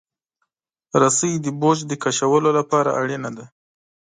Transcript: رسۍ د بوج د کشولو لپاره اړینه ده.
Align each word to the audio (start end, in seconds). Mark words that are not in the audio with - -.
رسۍ 1.01 1.33
د 1.41 1.47
بوج 1.59 1.77
د 1.87 1.91
کشولو 2.03 2.49
لپاره 2.59 2.89
اړینه 3.01 3.29
ده. 3.37 3.45